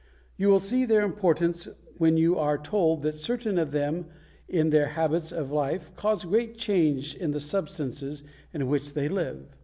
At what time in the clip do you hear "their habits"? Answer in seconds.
4.71-5.31